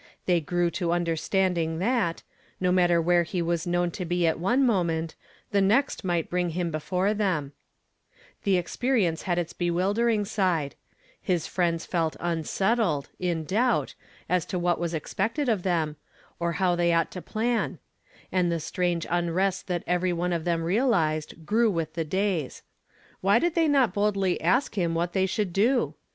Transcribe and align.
They 0.25 0.39
335" 0.39 0.45
"V.X11. 0.49 0.55
j 0.55 0.55
xiev 0.55 0.67
ofrew 0.67 0.73
to 0.89 0.95
understanding 0.95 1.77
that, 1.77 2.23
no 2.59 2.71
matter 2.71 2.99
where 2.99 3.21
he 3.21 3.39
was 3.39 3.67
known 3.67 3.91
to 3.91 4.03
be 4.03 4.25
at 4.25 4.39
one 4.39 4.65
moment, 4.65 5.13
the 5.51 5.61
next 5.61 6.03
might 6.03 6.27
bring 6.27 6.53
Imn 6.53 6.71
before 6.71 7.09
^em 7.13 7.51
The 8.43 8.57
experience 8.57 9.21
had 9.29 9.37
its 9.37 9.53
bewildering 9.53 10.25
side 10.25 10.73
His 11.21 11.45
friends 11.45 11.85
felt 11.85 12.15
unsettled, 12.19 13.09
in 13.19 13.43
doubt, 13.45 13.93
as 14.27 14.43
to 14.47 14.57
what 14.57 14.79
was 14.79 14.95
expected 14.95 15.47
of 15.47 15.61
them, 15.61 15.97
or 16.39 16.53
how 16.53 16.75
they 16.75 16.91
ought 16.91 17.11
to 17.11 17.21
plan; 17.21 17.77
and 18.31 18.51
the 18.51 18.59
strange 18.59 19.05
unrest 19.07 19.67
that 19.67 19.83
every 19.85 20.13
one 20.13 20.33
of 20.33 20.45
them 20.45 20.63
realized 20.63 21.45
grew 21.45 21.69
with 21.69 21.93
the 21.93 22.03
days. 22.05 22.63
Why 23.21 23.37
did 23.37 23.53
they 23.53 23.67
not 23.67 23.93
boldly 23.93 24.41
ask 24.41 24.73
him 24.73 24.95
what 24.95 25.13
they 25.13 25.27
sliould 25.27 25.53
do? 25.53 25.93